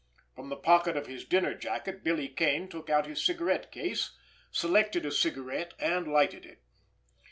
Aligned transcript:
From 0.35 0.49
the 0.49 0.55
pocket 0.55 0.97
of 0.97 1.05
his 1.05 1.25
dinner 1.25 1.53
jacket 1.53 2.03
Billy 2.03 2.27
Kane 2.27 2.67
took 2.67 2.89
out 2.89 3.05
his 3.05 3.23
cigarette 3.23 3.71
case, 3.71 4.17
selected 4.49 5.05
a 5.05 5.11
cigarette, 5.11 5.75
and 5.77 6.07
lighted 6.11 6.43
it. 6.43 6.63